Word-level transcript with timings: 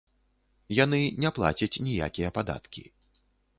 Яны 0.83 1.01
не 1.25 1.31
плацяць 1.37 1.81
ніякія 1.89 2.35
падаткі. 2.41 2.87